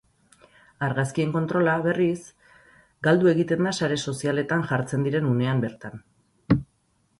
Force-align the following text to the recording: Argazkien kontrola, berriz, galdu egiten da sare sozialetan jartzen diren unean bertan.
Argazkien 0.85 1.33
kontrola, 1.35 1.75
berriz, 1.87 2.15
galdu 3.09 3.31
egiten 3.33 3.63
da 3.69 3.75
sare 3.83 4.01
sozialetan 4.13 4.67
jartzen 4.73 5.07
diren 5.11 5.31
unean 5.37 5.65
bertan. 5.69 6.05